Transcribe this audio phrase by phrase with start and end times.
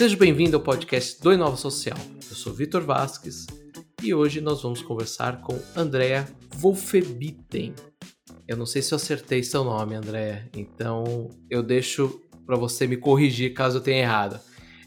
[0.00, 1.98] Seja bem-vindo ao podcast do Inova Social.
[2.16, 3.46] Eu sou Vitor Vasques
[4.02, 7.74] e hoje nós vamos conversar com Andrea Wolfebitten.
[8.48, 12.96] Eu não sei se eu acertei seu nome, Andrea, então eu deixo para você me
[12.96, 14.40] corrigir caso eu tenha errado.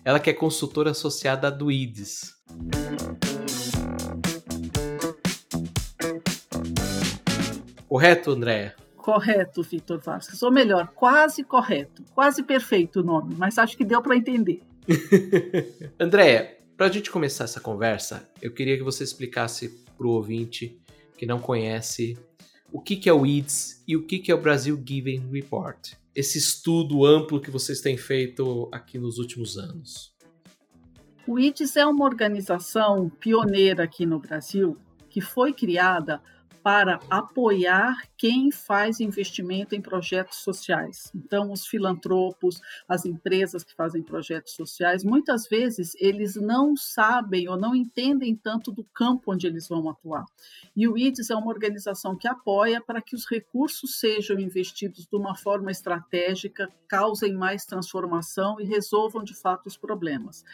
[0.04, 2.34] Ela que é consultora associada do IDES.
[7.88, 8.76] Correto, Andréa?
[8.98, 10.42] Correto, Vitor Vasquez.
[10.42, 12.02] Ou melhor, quase correto.
[12.16, 14.64] Quase perfeito o nome, mas acho que deu para entender.
[16.00, 20.80] Andréia, para a gente começar essa conversa, eu queria que você explicasse para o ouvinte
[21.18, 22.18] que não conhece
[22.72, 25.94] o que, que é o IDS e o que, que é o Brasil Giving Report.
[26.16, 30.14] Esse estudo amplo que vocês têm feito aqui nos últimos anos.
[31.28, 34.78] O IDS é uma organização pioneira aqui no Brasil
[35.10, 36.22] que foi criada
[36.64, 41.12] para apoiar quem faz investimento em projetos sociais.
[41.14, 47.58] Então, os filantropos, as empresas que fazem projetos sociais, muitas vezes eles não sabem ou
[47.58, 50.26] não entendem tanto do campo onde eles vão atuar.
[50.74, 55.16] E o IDES é uma organização que apoia para que os recursos sejam investidos de
[55.18, 60.46] uma forma estratégica, causem mais transformação e resolvam de fato os problemas.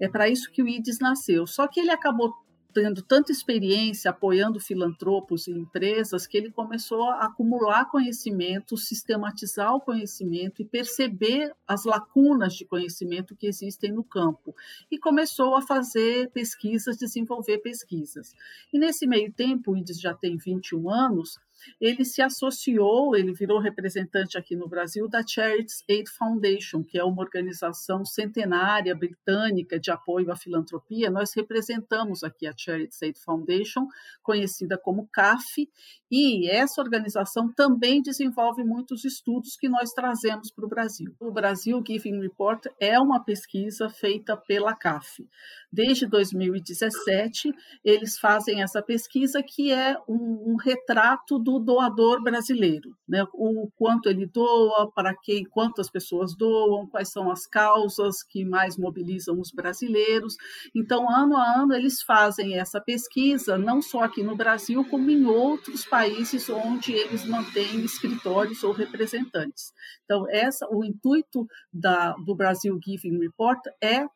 [0.00, 1.46] É para isso que o IDES nasceu.
[1.46, 2.34] Só que ele acabou
[2.72, 9.80] tendo tanta experiência apoiando filantropos e empresas que ele começou a acumular conhecimento, sistematizar o
[9.80, 14.54] conhecimento e perceber as lacunas de conhecimento que existem no campo.
[14.90, 18.34] E começou a fazer pesquisas, desenvolver pesquisas.
[18.72, 21.38] E nesse meio tempo, o IDES já tem 21 anos,
[21.80, 27.04] ele se associou, ele virou representante aqui no Brasil da Charities Aid Foundation, que é
[27.04, 31.10] uma organização centenária britânica de apoio à filantropia.
[31.10, 33.86] Nós representamos aqui a Charities Aid Foundation,
[34.22, 35.68] conhecida como CAF,
[36.10, 41.14] e essa organização também desenvolve muitos estudos que nós trazemos para o Brasil.
[41.20, 45.28] O Brasil Giving Report é uma pesquisa feita pela CAF.
[45.72, 47.52] Desde 2017,
[47.84, 53.24] eles fazem essa pesquisa que é um, um retrato do do doador brasileiro, né?
[53.34, 58.76] O quanto ele doa, para quem, quantas pessoas doam, quais são as causas que mais
[58.76, 60.36] mobilizam os brasileiros.
[60.74, 65.26] Então, ano a ano eles fazem essa pesquisa, não só aqui no Brasil, como em
[65.26, 69.72] outros países onde eles mantêm escritórios ou representantes.
[70.04, 74.06] Então, essa, o intuito da, do Brasil Giving Report é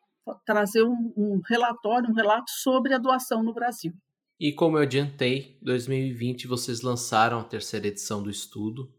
[0.45, 3.93] trazer um, um relatório, um relato sobre a doação no Brasil.
[4.39, 8.91] E como eu adiantei, 2020 vocês lançaram a terceira edição do estudo.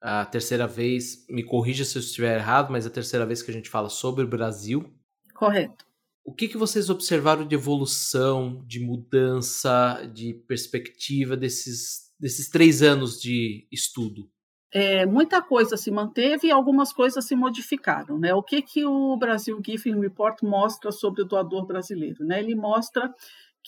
[0.00, 3.50] A terceira vez, me corrija se eu estiver errado, mas é a terceira vez que
[3.50, 4.92] a gente fala sobre o Brasil.
[5.34, 5.84] Correto.
[6.24, 13.20] O que, que vocês observaram de evolução, de mudança, de perspectiva desses, desses três anos
[13.20, 14.30] de estudo?
[14.70, 18.18] É, muita coisa se manteve e algumas coisas se modificaram.
[18.18, 18.34] Né?
[18.34, 22.22] O que, que o Brasil Giving Report mostra sobre o doador brasileiro?
[22.24, 22.40] Né?
[22.40, 23.12] Ele mostra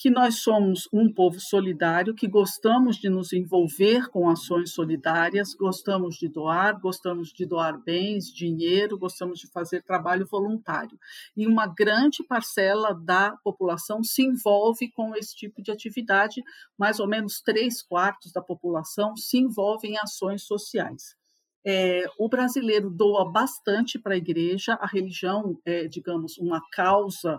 [0.01, 6.17] que nós somos um povo solidário, que gostamos de nos envolver com ações solidárias, gostamos
[6.17, 10.99] de doar, gostamos de doar bens, dinheiro, gostamos de fazer trabalho voluntário.
[11.37, 16.43] E uma grande parcela da população se envolve com esse tipo de atividade,
[16.79, 21.15] mais ou menos três quartos da população se envolve em ações sociais.
[21.63, 27.39] É, o brasileiro doa bastante para a igreja, a religião é, digamos, uma causa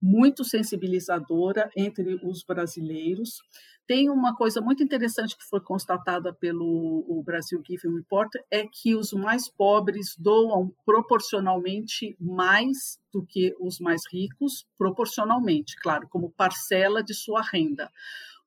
[0.00, 3.38] muito sensibilizadora entre os brasileiros.
[3.86, 9.14] Tem uma coisa muito interessante que foi constatada pelo Brasil Giving Report, é que os
[9.14, 17.14] mais pobres doam proporcionalmente mais do que os mais ricos, proporcionalmente, claro, como parcela de
[17.14, 17.90] sua renda.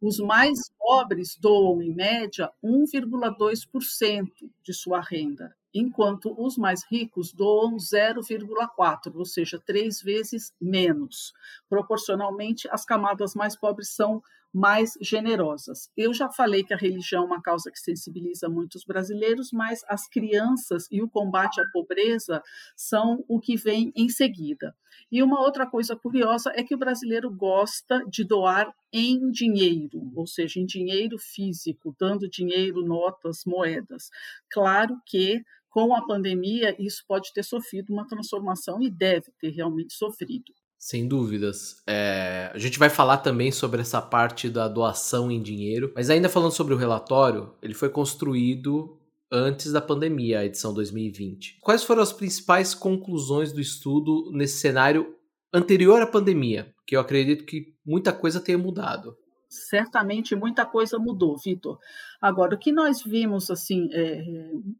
[0.01, 7.77] Os mais pobres doam, em média, 1,2% de sua renda enquanto os mais ricos doam
[7.77, 11.33] 0,4, ou seja, três vezes menos.
[11.69, 14.21] Proporcionalmente, as camadas mais pobres são
[14.53, 15.89] mais generosas.
[15.95, 20.07] Eu já falei que a religião é uma causa que sensibiliza muitos brasileiros, mas as
[20.07, 22.41] crianças e o combate à pobreza
[22.75, 24.75] são o que vem em seguida.
[25.11, 30.27] E uma outra coisa curiosa é que o brasileiro gosta de doar em dinheiro, ou
[30.27, 34.09] seja, em dinheiro físico, dando dinheiro, notas, moedas.
[34.49, 39.93] Claro que com a pandemia isso pode ter sofrido uma transformação e deve ter realmente
[39.93, 40.53] sofrido.
[40.81, 41.83] Sem dúvidas.
[41.85, 46.27] É, a gente vai falar também sobre essa parte da doação em dinheiro, mas ainda
[46.27, 48.97] falando sobre o relatório, ele foi construído
[49.31, 51.59] antes da pandemia, a edição 2020.
[51.61, 55.15] Quais foram as principais conclusões do estudo nesse cenário
[55.53, 56.73] anterior à pandemia?
[56.87, 59.15] Que eu acredito que muita coisa tenha mudado.
[59.47, 61.77] Certamente muita coisa mudou, Vitor.
[62.19, 64.23] Agora, o que nós vimos assim é,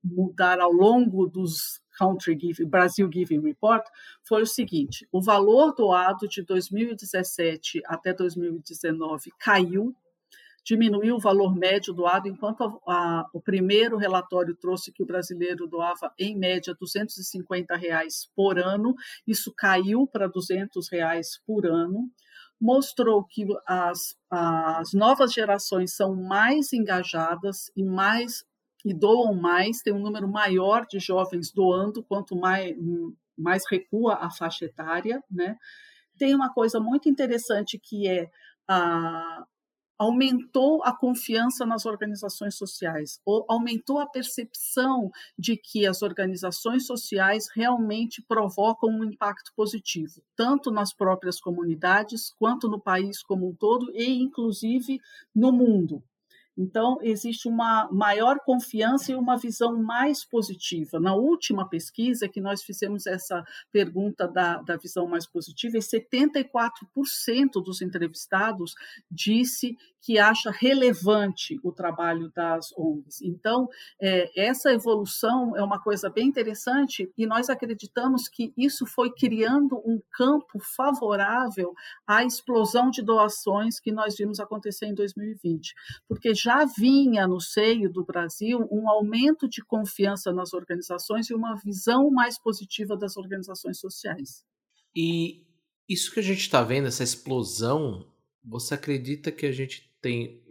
[0.03, 3.85] mudar ao longo dos Country Giving, Brasil Giving Report,
[4.27, 9.95] foi o seguinte: o valor doado de 2017 até 2019 caiu,
[10.65, 15.67] diminuiu o valor médio doado, enquanto a, a, o primeiro relatório trouxe que o brasileiro
[15.67, 18.95] doava, em média, 250 reais por ano,
[19.27, 22.09] isso caiu para 200 reais por ano
[22.61, 28.45] mostrou que as, as novas gerações são mais engajadas e mais
[28.83, 32.75] e doam mais, tem um número maior de jovens doando, quanto mais,
[33.37, 35.23] mais recua a faixa etária.
[35.29, 35.57] Né?
[36.17, 38.29] Tem uma coisa muito interessante que é
[38.67, 39.45] a,
[40.01, 47.45] aumentou a confiança nas organizações sociais, ou aumentou a percepção de que as organizações sociais
[47.55, 53.91] realmente provocam um impacto positivo, tanto nas próprias comunidades, quanto no país como um todo,
[53.93, 54.99] e inclusive
[55.35, 56.03] no mundo.
[56.57, 60.99] Então, existe uma maior confiança e uma visão mais positiva.
[60.99, 67.63] Na última pesquisa, que nós fizemos essa pergunta da, da visão mais positiva, e 74%
[67.63, 68.73] dos entrevistados
[69.09, 73.21] disse que acha relevante o trabalho das ONGs.
[73.21, 73.69] Então,
[74.01, 79.77] é, essa evolução é uma coisa bem interessante e nós acreditamos que isso foi criando
[79.85, 81.73] um campo favorável
[82.07, 85.75] à explosão de doações que nós vimos acontecer em 2020,
[86.07, 91.55] porque já vinha no seio do Brasil um aumento de confiança nas organizações e uma
[91.55, 94.43] visão mais positiva das organizações sociais.
[94.95, 95.45] E
[95.87, 98.05] isso que a gente está vendo, essa explosão,
[98.43, 100.41] você acredita que a gente tem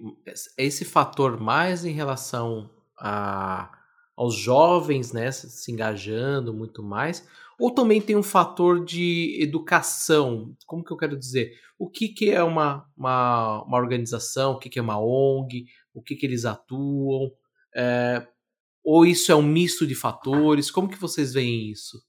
[0.57, 3.71] esse fator mais em relação a,
[4.17, 7.27] aos jovens, né, se engajando muito mais,
[7.59, 10.57] ou também tem um fator de educação?
[10.67, 11.53] Como que eu quero dizer?
[11.79, 14.53] O que, que é uma, uma, uma organização?
[14.53, 15.67] O que, que é uma ONG?
[15.95, 17.31] O que, que eles atuam?
[17.75, 18.27] É,
[18.85, 20.71] ou isso é um misto de fatores?
[20.71, 22.03] Como que vocês veem isso?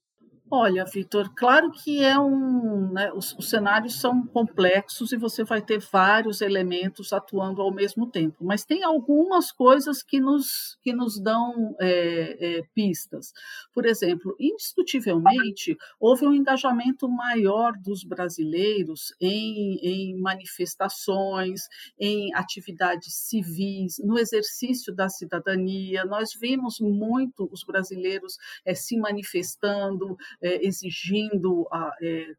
[0.54, 2.92] Olha, Vitor, claro que é um.
[2.92, 8.06] Né, os, os, cenários são complexos e você vai ter vários elementos atuando ao mesmo
[8.06, 13.32] tempo, mas tem algumas coisas que nos, que nos dão é, é, pistas.
[13.74, 21.62] Por exemplo, indiscutivelmente, houve um engajamento maior dos brasileiros em, em manifestações,
[21.98, 26.04] em atividades civis, no exercício da cidadania.
[26.04, 32.36] Nós vimos muito os brasileiros é, se manifestando é, exigindo a, é,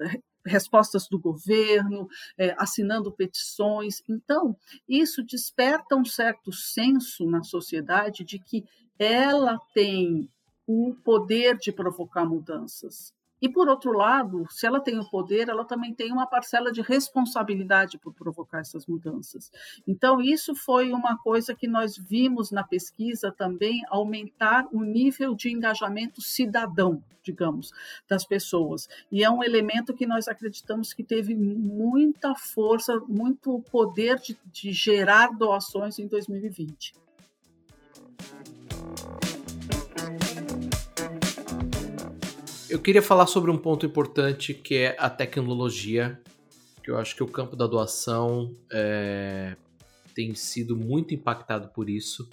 [0.00, 4.02] é, respostas do governo, é, assinando petições.
[4.08, 4.56] Então,
[4.88, 8.64] isso desperta um certo senso na sociedade de que
[8.98, 10.28] ela tem
[10.66, 13.14] o poder de provocar mudanças.
[13.40, 16.80] E, por outro lado, se ela tem o poder, ela também tem uma parcela de
[16.80, 19.50] responsabilidade por provocar essas mudanças.
[19.86, 25.50] Então, isso foi uma coisa que nós vimos na pesquisa também aumentar o nível de
[25.50, 27.70] engajamento cidadão, digamos,
[28.08, 28.88] das pessoas.
[29.10, 34.72] E é um elemento que nós acreditamos que teve muita força, muito poder de, de
[34.72, 36.94] gerar doações em 2020.
[42.70, 46.20] Eu queria falar sobre um ponto importante que é a tecnologia,
[46.84, 49.56] que eu acho que o campo da doação é,
[50.14, 52.28] tem sido muito impactado por isso.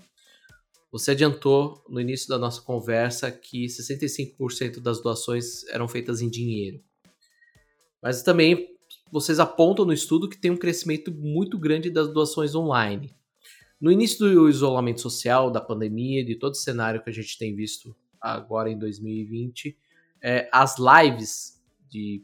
[0.92, 6.84] Você adiantou no início da nossa conversa que 65% das doações eram feitas em dinheiro.
[8.04, 8.75] Mas também
[9.10, 13.15] vocês apontam no estudo que tem um crescimento muito grande das doações online.
[13.80, 17.56] No início do isolamento social, da pandemia, de todo o cenário que a gente tem
[17.56, 19.77] visto agora em 2020,
[20.22, 22.24] é, as lives de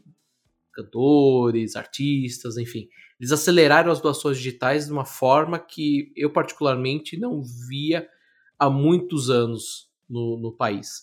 [0.72, 2.88] cantores, artistas, enfim.
[3.20, 8.08] Eles aceleraram as doações digitais de uma forma que eu, particularmente, não via
[8.58, 11.02] há muitos anos no, no país.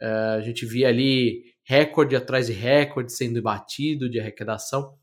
[0.00, 4.96] É, a gente via ali recorde atrás de recorde sendo batido de arrecadação.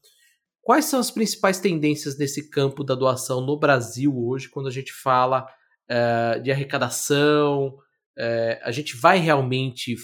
[0.61, 4.91] Quais são as principais tendências nesse campo da doação no Brasil hoje, quando a gente
[4.91, 5.47] fala
[5.87, 7.77] é, de arrecadação?
[8.17, 9.95] É, a gente vai realmente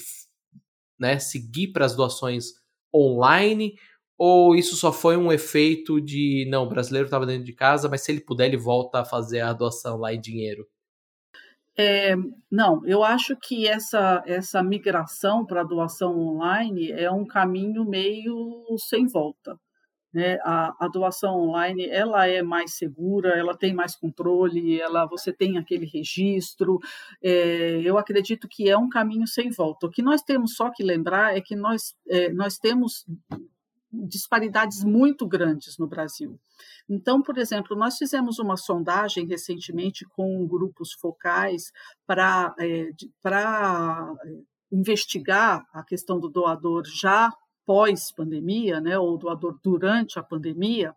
[0.98, 2.54] né, seguir para as doações
[2.94, 3.74] online?
[4.18, 8.00] Ou isso só foi um efeito de não, o brasileiro estava dentro de casa, mas
[8.02, 10.66] se ele puder, ele volta a fazer a doação lá em dinheiro?
[11.78, 12.14] É,
[12.50, 18.64] não, eu acho que essa, essa migração para a doação online é um caminho meio
[18.78, 19.58] sem volta.
[20.12, 20.38] Né?
[20.42, 25.58] A, a, doação online ela é mais segura, ela tem mais controle, ela você tem
[25.58, 26.78] aquele registro.
[27.22, 29.86] É, eu acredito que é um caminho sem volta.
[29.86, 33.04] O que nós temos só que lembrar é que nós, é, nós temos
[34.04, 36.38] disparidades muito grandes no Brasil.
[36.88, 41.72] Então, por exemplo, nós fizemos uma sondagem recentemente com grupos focais
[42.06, 42.90] para é,
[44.70, 47.32] investigar a questão do doador já
[47.66, 50.94] pós-pandemia, né, ou doador durante a pandemia,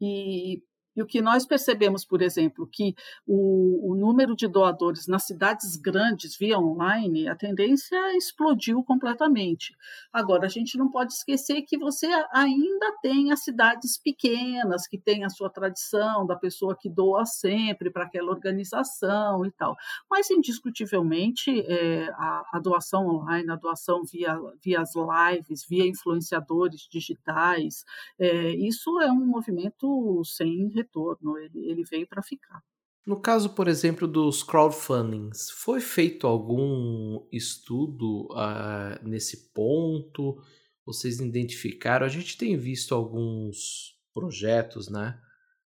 [0.00, 0.62] e
[0.96, 2.94] e o que nós percebemos, por exemplo, que
[3.26, 9.76] o, o, número de doadores nas cidades grandes via online, a tendência explodiu completamente.
[10.12, 15.24] Agora, a gente não pode esquecer que você ainda tem as cidades pequenas, que têm
[15.24, 19.76] a sua tradição da pessoa que doa sempre para aquela organização e tal.
[20.10, 26.88] Mas, indiscutivelmente, é, a, a, doação online, a doação via, via as lives, via influenciadores
[26.90, 27.84] digitais,
[28.18, 32.62] é, isso é um movimento sem retorno, ele, ele veio para ficar.
[33.06, 40.42] No caso, por exemplo, dos crowdfundings, foi feito algum estudo uh, nesse ponto?
[40.84, 42.04] Vocês identificaram?
[42.04, 45.20] A gente tem visto alguns projetos, né?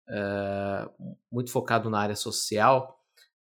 [0.09, 3.00] Uh, muito focado na área social,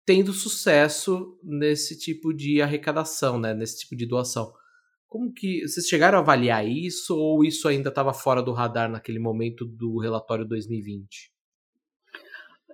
[0.06, 3.54] tendo sucesso nesse tipo de arrecadação, né?
[3.54, 4.54] Nesse tipo de doação.
[5.10, 9.20] Como que vocês chegaram a avaliar isso ou isso ainda estava fora do radar naquele
[9.20, 11.33] momento do relatório 2020?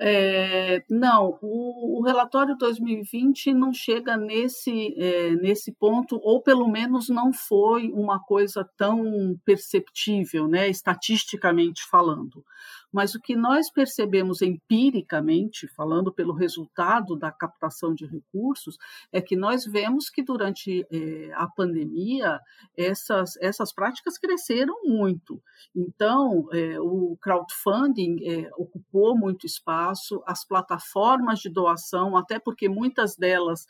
[0.01, 7.09] É, não, o, o, relatório 2020 não chega nesse, é, nesse ponto, ou pelo menos
[7.09, 12.45] não foi uma coisa tão perceptível, né, estatisticamente falando.
[12.91, 18.77] Mas o que nós percebemos empiricamente, falando pelo resultado da captação de recursos,
[19.11, 22.39] é que nós vemos que durante é, a pandemia
[22.75, 25.41] essas, essas práticas cresceram muito.
[25.75, 33.15] Então, é, o crowdfunding é, ocupou muito espaço, as plataformas de doação, até porque muitas
[33.15, 33.65] delas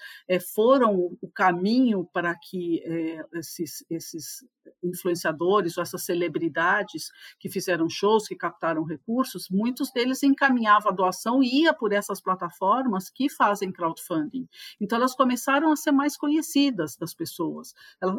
[0.53, 2.81] foram o caminho para que
[3.33, 4.43] esses, esses
[4.83, 11.43] influenciadores ou essas celebridades que fizeram shows, que captaram recursos, muitos deles encaminhavam a doação
[11.43, 14.47] e ia por essas plataformas que fazem crowdfunding.
[14.79, 17.73] Então elas começaram a ser mais conhecidas das pessoas.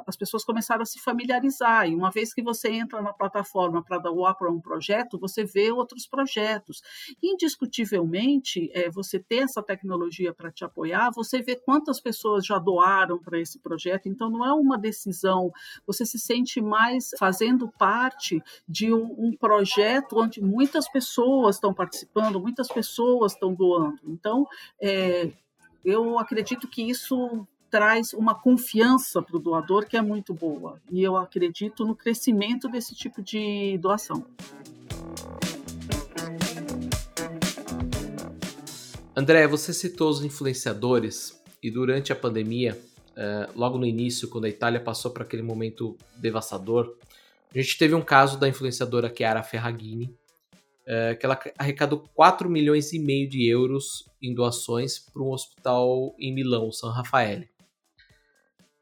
[0.06, 3.98] As pessoas começaram a se familiarizar e uma vez que você entra na plataforma para
[3.98, 6.80] doar para um projeto, você vê outros projetos.
[7.22, 13.18] Indiscutivelmente, é, você ter essa tecnologia para te apoiar, você vê quantas pessoas já doaram
[13.18, 14.08] para esse projeto.
[14.08, 15.50] Então não é uma decisão,
[15.86, 22.40] você se sente mais fazendo parte de um, um projeto onde muitas pessoas estão participando,
[22.40, 24.00] muitas pessoas estão doando.
[24.06, 24.46] Então,
[24.80, 25.30] é,
[25.84, 30.80] eu acredito que isso traz uma confiança para o doador que é muito boa.
[30.90, 34.24] E eu acredito no crescimento desse tipo de doação.
[39.14, 42.80] André, você citou os influenciadores e durante a pandemia
[43.20, 46.96] é, logo no início, quando a Itália passou por aquele momento devastador,
[47.54, 50.16] a gente teve um caso da influenciadora Chiara Ferragini,
[50.86, 56.14] é, que ela arrecadou 4 milhões e meio de euros em doações para um hospital
[56.18, 57.44] em Milão, San Rafael.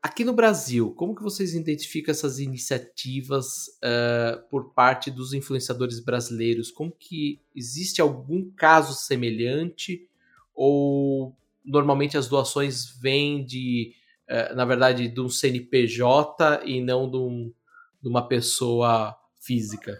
[0.00, 6.70] Aqui no Brasil, como que vocês identificam essas iniciativas uh, por parte dos influenciadores brasileiros?
[6.70, 10.08] Como que existe algum caso semelhante
[10.54, 13.92] ou normalmente as doações vêm de
[14.54, 17.52] na verdade, de um CNPJ e não de, um,
[18.02, 19.98] de uma pessoa física?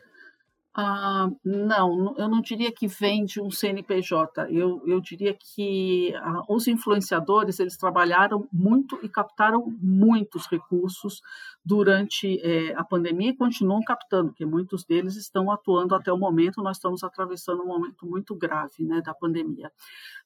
[0.81, 4.47] Ah, não, eu não diria que vem de um CNPJ.
[4.49, 11.21] Eu, eu diria que ah, os influenciadores eles trabalharam muito e captaram muitos recursos
[11.65, 16.63] durante eh, a pandemia e continuam captando, porque muitos deles estão atuando até o momento.
[16.63, 19.73] Nós estamos atravessando um momento muito grave né, da pandemia.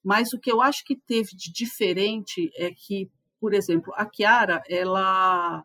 [0.04, 3.10] Mas o que eu acho que teve de diferente é que
[3.42, 5.64] por exemplo, a Chiara, ela,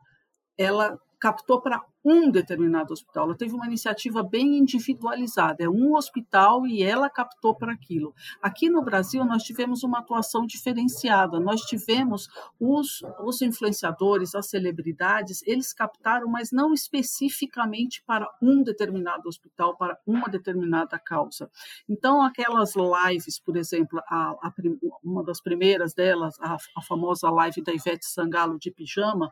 [0.57, 3.25] ela captou para um determinado hospital.
[3.25, 8.13] Ela teve uma iniciativa bem individualizada, é um hospital e ela captou para aquilo.
[8.41, 11.39] Aqui no Brasil, nós tivemos uma atuação diferenciada.
[11.39, 19.27] Nós tivemos os, os influenciadores, as celebridades, eles captaram, mas não especificamente para um determinado
[19.27, 21.49] hospital, para uma determinada causa.
[21.89, 24.53] Então, aquelas lives, por exemplo, a, a,
[25.03, 29.31] uma das primeiras delas, a, a famosa live da Ivete Sangalo de pijama,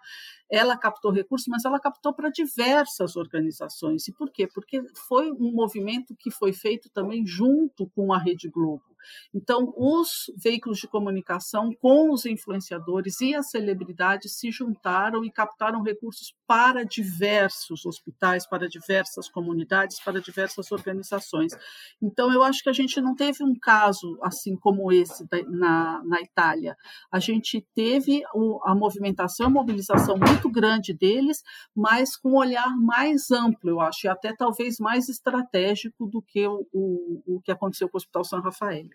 [0.50, 4.08] ela captou recursos, mas ela captou para diversas organizações.
[4.08, 4.48] E por quê?
[4.48, 8.95] Porque foi um movimento que foi feito também junto com a Rede Globo.
[9.34, 15.82] Então, os veículos de comunicação com os influenciadores e as celebridades se juntaram e captaram
[15.82, 21.54] recursos para diversos hospitais, para diversas comunidades, para diversas organizações.
[22.02, 26.22] Então, eu acho que a gente não teve um caso assim como esse na, na
[26.22, 26.76] Itália.
[27.12, 28.24] A gente teve
[28.64, 31.44] a movimentação, a mobilização muito grande deles,
[31.76, 36.46] mas com um olhar mais amplo, eu acho, e até talvez mais estratégico do que
[36.48, 38.88] o, o, o que aconteceu com o Hospital São Rafael.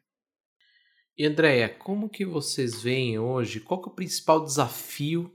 [1.20, 5.30] E Andréia, como que vocês veem hoje, qual que é o principal desafio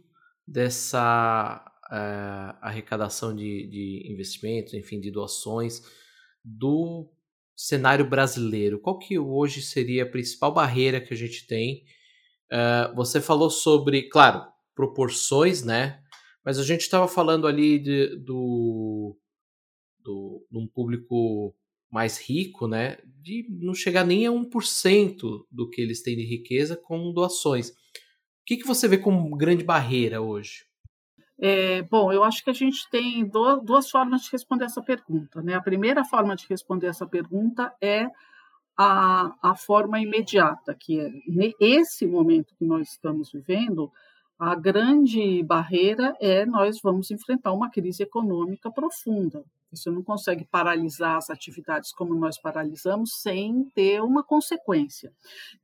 [0.47, 5.83] dessa uh, arrecadação de, de investimentos, enfim, de doações
[6.43, 7.07] do
[7.55, 8.79] cenário brasileiro?
[8.79, 11.83] Qual que hoje seria a principal barreira que a gente tem?
[12.51, 16.01] Uh, você falou sobre, claro, proporções, né?
[16.43, 19.15] Mas a gente estava falando ali de, do,
[19.99, 21.55] do, de um público
[21.91, 22.97] mais rico, né?
[23.21, 27.69] De não chegar nem a 1% do que eles têm de riqueza com doações.
[27.69, 27.73] O
[28.45, 30.65] que, que você vê como grande barreira hoje?
[31.37, 35.41] É, bom, eu acho que a gente tem duas, duas formas de responder essa pergunta.
[35.41, 35.53] Né?
[35.53, 38.07] A primeira forma de responder essa pergunta é
[38.77, 41.09] a, a forma imediata, que é
[41.59, 43.91] esse momento que nós estamos vivendo,
[44.37, 49.43] a grande barreira é nós vamos enfrentar uma crise econômica profunda.
[49.75, 55.11] Você não consegue paralisar as atividades como nós paralisamos sem ter uma consequência.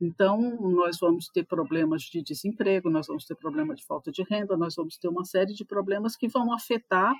[0.00, 4.56] Então, nós vamos ter problemas de desemprego, nós vamos ter problema de falta de renda,
[4.56, 7.14] nós vamos ter uma série de problemas que vão afetar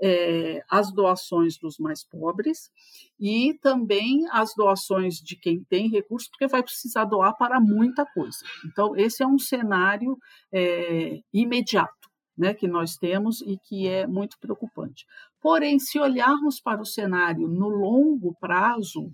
[0.00, 2.70] é, as doações dos mais pobres
[3.18, 8.38] e também as doações de quem tem recursos, porque vai precisar doar para muita coisa.
[8.66, 10.18] Então, esse é um cenário
[10.52, 11.94] é, imediato.
[12.38, 15.06] Né, que nós temos e que é muito preocupante.
[15.46, 19.12] Porém, se olharmos para o cenário no longo prazo,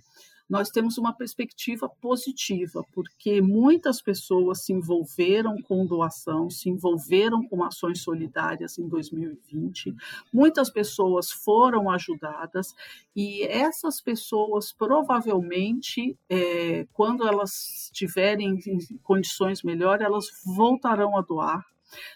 [0.48, 7.62] nós temos uma perspectiva positiva, porque muitas pessoas se envolveram com doação, se envolveram com
[7.62, 9.94] ações solidárias em 2020,
[10.32, 12.74] muitas pessoas foram ajudadas
[13.14, 18.58] e essas pessoas provavelmente, é, quando elas tiverem
[19.02, 21.62] condições melhores, elas voltarão a doar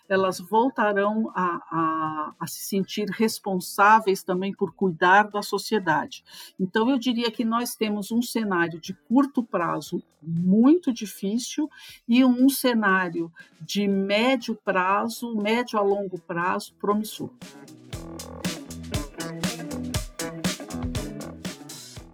[0.08, 6.24] elas voltarão a, a, a, se sentir responsáveis também por cuidar da sociedade.
[6.58, 11.70] Então, eu diria que nós temos um cenário de curto prazo muito difícil
[12.08, 17.30] e um cenário de médio prazo, médio a longo prazo, promissor.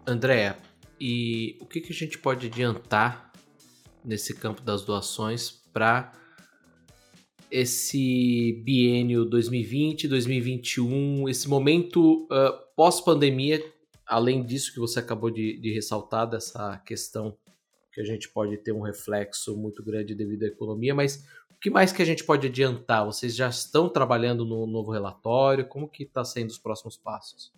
[0.07, 0.59] Andréa,
[1.01, 3.33] e o que, que a gente pode adiantar
[4.05, 6.13] nesse campo das doações para
[7.53, 13.63] esse biênio 2020, 2021, esse momento uh, pós-pandemia,
[14.07, 17.37] além disso que você acabou de, de, ressaltar, dessa questão
[17.93, 21.69] que a gente pode ter um reflexo muito grande devido à economia, mas o que
[21.69, 23.05] mais que a gente pode adiantar?
[23.05, 25.69] Vocês já estão trabalhando no novo relatório?
[25.69, 27.53] Como que está sendo os próximos passos?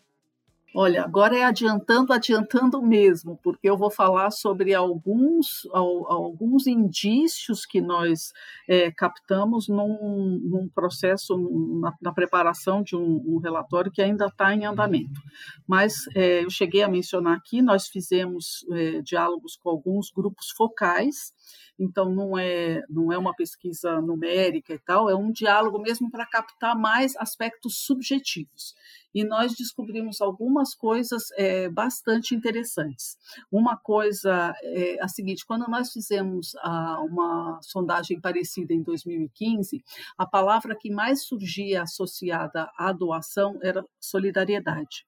[0.77, 7.81] Olha, agora é adiantando, adiantando mesmo, porque eu vou falar sobre alguns, alguns indícios que
[7.81, 8.33] nós
[8.69, 11.39] é, captamos num, num processo,
[11.81, 15.21] na, na, preparação de um, um, relatório que ainda está em andamento.
[15.65, 21.33] Mas é, eu cheguei a mencionar aqui, nós fizemos é, diálogos com alguns grupos focais,
[21.79, 26.27] então não é, não é uma pesquisa numérica e tal, é um diálogo mesmo para
[26.27, 28.75] captar mais aspectos subjetivos
[29.15, 33.17] e nós descobrimos algumas coisas é, bastante interessantes.
[33.51, 39.83] Uma coisa é a seguinte: quando nós fizemos a, uma sondagem parecida em 2015,
[40.19, 45.07] a palavra que mais surgia associada à doação era solidariedade.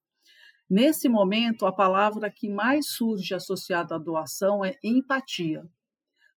[0.68, 5.64] Nesse momento, a palavra que mais surge associada à doação é empatia.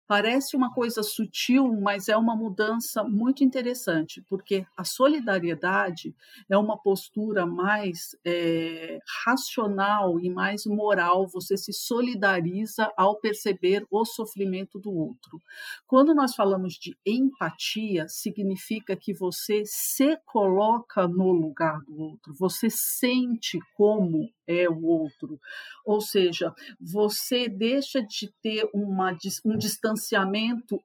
[0.09, 6.17] Parece uma coisa sutil, mas é uma mudança muito interessante, porque a solidariedade
[6.49, 11.29] é uma postura mais é, racional e mais moral.
[11.29, 15.43] Você se solidariza ao perceber o sofrimento do outro.
[15.87, 22.71] Quando nós falamos de empatia, significa que você se coloca no lugar do outro, você
[22.71, 25.39] sente como é o outro.
[25.85, 29.98] Ou seja, você deixa de ter uma, um distanciamento,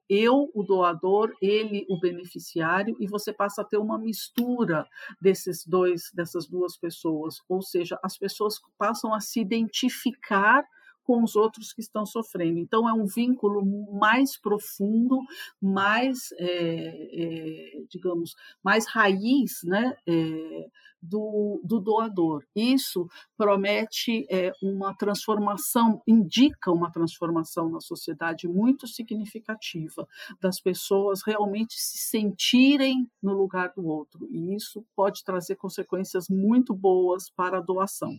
[0.08, 4.86] eu, o doador, ele, o beneficiário, e você passa a ter uma mistura
[5.20, 7.42] desses dois, dessas duas pessoas.
[7.48, 10.64] Ou seja, as pessoas passam a se identificar
[11.04, 12.58] com os outros que estão sofrendo.
[12.58, 13.64] Então, é um vínculo
[13.98, 15.20] mais profundo,
[15.60, 16.48] mais, é,
[17.12, 19.96] é, digamos, mais raiz, né?
[20.06, 20.68] É,
[21.06, 22.44] do, do, doador.
[22.56, 30.08] Isso promete é, uma transformação, indica uma transformação na sociedade muito significativa,
[30.40, 34.26] das pessoas realmente se sentirem no lugar do outro.
[34.30, 38.18] E isso pode trazer consequências muito boas para a doação.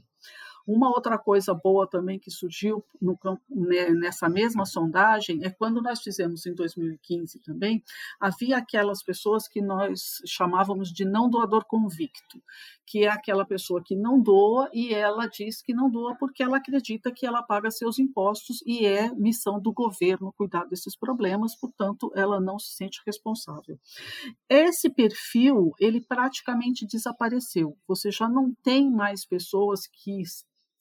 [0.67, 5.81] Uma outra coisa boa também que surgiu no campo, né, nessa mesma sondagem é quando
[5.81, 7.83] nós fizemos em 2015 também,
[8.19, 12.41] havia aquelas pessoas que nós chamávamos de não doador convicto,
[12.85, 16.57] que é aquela pessoa que não doa e ela diz que não doa porque ela
[16.57, 22.11] acredita que ela paga seus impostos e é missão do governo cuidar desses problemas, portanto,
[22.15, 23.79] ela não se sente responsável.
[24.49, 27.77] Esse perfil, ele praticamente desapareceu.
[27.87, 30.21] Você já não tem mais pessoas que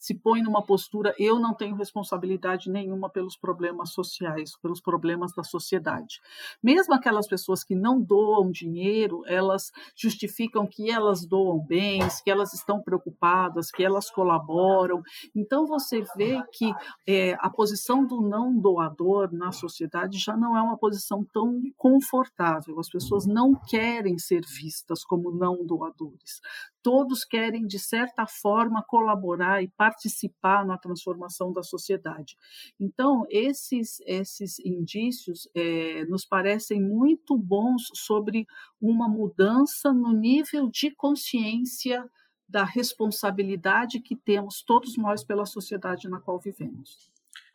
[0.05, 5.43] se põe numa postura eu não tenho responsabilidade nenhuma pelos problemas sociais, pelos problemas da
[5.43, 6.21] sociedade.
[6.63, 12.53] Mesmo aquelas pessoas que não doam dinheiro, elas justificam que elas doam bens, que elas
[12.53, 15.03] estão preocupadas, que elas colaboram.
[15.35, 16.71] Então você vê que
[17.07, 22.79] é, a posição do não doador na sociedade já não é uma posição tão confortável.
[22.79, 26.43] As pessoas não querem ser vistas como não doadores
[26.85, 32.37] todos querem, de certa forma, colaborar e participar na transformação da sociedade.
[32.79, 38.47] Então, esses, esses indícios é, nos parecem muito bons sobre
[38.79, 42.05] uma mudança no nível de consciência
[42.47, 47.11] da responsabilidade que temos todos nós pela sociedade na qual vivemos.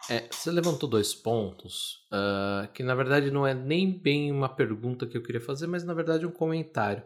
[0.10, 5.06] É, você levantou dois pontos uh, que, na verdade, não é nem bem uma pergunta
[5.06, 7.04] que eu queria fazer, mas, na verdade, um comentário.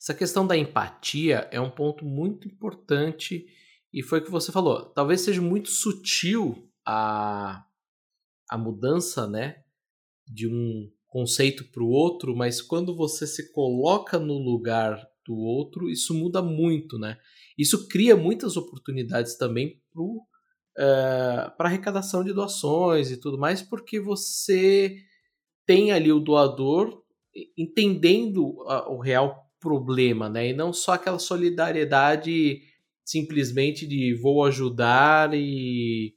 [0.00, 3.46] Essa questão da empatia é um ponto muito importante
[3.92, 4.86] e foi o que você falou.
[4.86, 7.64] Talvez seja muito sutil a,
[8.48, 9.64] a mudança, né,
[10.26, 15.90] de um conceito para o outro, mas quando você se coloca no lugar do outro,
[15.90, 17.18] isso muda muito, né?
[17.56, 24.00] Isso cria muitas oportunidades também para uh, para arrecadação de doações e tudo mais, porque
[24.00, 24.96] você
[25.66, 27.02] tem ali o doador
[27.56, 28.56] entendendo
[28.88, 30.50] o real problema, né?
[30.50, 32.62] E não só aquela solidariedade
[33.04, 36.14] simplesmente de vou ajudar e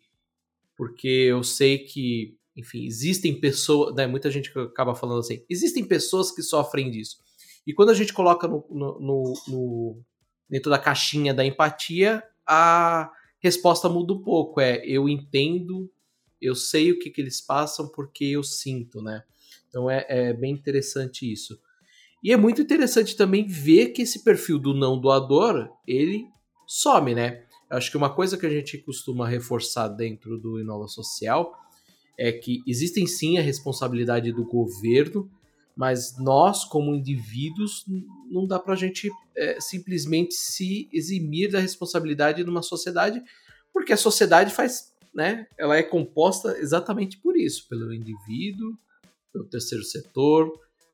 [0.76, 4.08] porque eu sei que, enfim, existem pessoas, né?
[4.08, 7.18] Muita gente acaba falando assim, existem pessoas que sofrem disso.
[7.66, 10.02] E quando a gente coloca no, no, no, no
[10.50, 14.60] dentro da caixinha da empatia, a resposta muda um pouco.
[14.60, 15.90] É eu entendo,
[16.42, 19.24] eu sei o que, que eles passam porque eu sinto, né?
[19.70, 21.60] Então é, é bem interessante isso.
[22.24, 26.26] E é muito interessante também ver que esse perfil do não doador, ele
[26.68, 27.44] some, né?
[27.70, 31.54] Acho que uma coisa que a gente costuma reforçar dentro do Inova Social
[32.18, 35.30] é que existem sim a responsabilidade do governo,
[35.76, 37.86] mas nós, como indivíduos,
[38.30, 43.22] não dá para a gente é, simplesmente se eximir da responsabilidade numa sociedade,
[43.74, 45.48] porque a sociedade faz, né?
[45.58, 48.78] Ela é composta exatamente por isso, pelo indivíduo,
[49.32, 50.52] pelo terceiro setor,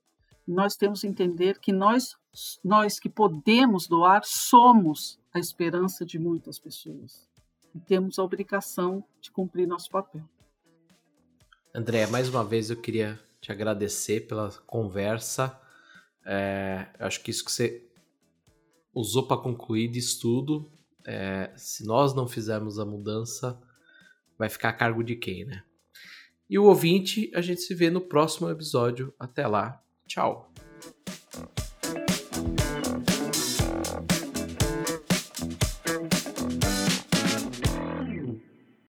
[0.46, 2.16] Nós temos que entender que nós,
[2.64, 7.28] nós que podemos doar, somos a esperança de muitas pessoas.
[7.74, 10.22] E temos a obrigação de cumprir nosso papel.
[11.74, 15.58] André, mais uma vez eu queria te agradecer pela conversa.
[16.24, 17.82] É, acho que isso que você
[18.94, 20.70] usou para concluir de estudo,
[21.06, 23.58] é, se nós não fizermos a mudança,
[24.38, 25.62] vai ficar a cargo de quem, né?
[26.50, 29.12] E o ouvinte, a gente se vê no próximo episódio.
[29.18, 29.82] Até lá.
[30.06, 30.50] Tchau.